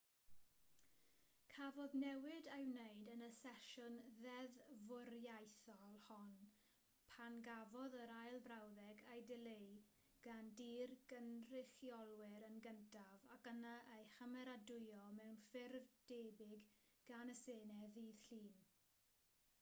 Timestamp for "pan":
7.17-7.35